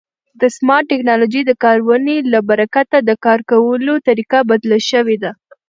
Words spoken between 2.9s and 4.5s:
د کار کولو طریقه